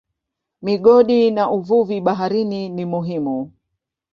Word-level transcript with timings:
Migodi 0.63 1.31
na 1.31 1.49
uvuvi 1.51 2.01
baharini 2.01 2.69
ni 2.69 2.85
muhimu. 2.85 3.51